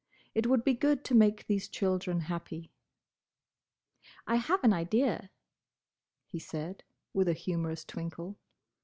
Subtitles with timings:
[0.33, 2.71] It would be good to make these children happy.
[4.25, 5.29] "I have an idea,"
[6.25, 8.39] he said, with a humorous twinkle.